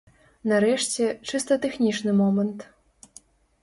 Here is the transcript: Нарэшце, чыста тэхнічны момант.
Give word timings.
Нарэшце, 0.51 1.11
чыста 1.33 1.53
тэхнічны 1.67 2.19
момант. 2.25 2.69